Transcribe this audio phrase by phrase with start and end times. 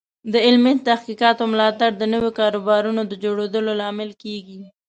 [0.33, 4.61] د علمي تحقیقاتو ملاتړ د نوي کاروبارونو د جوړولو لامل کیږي.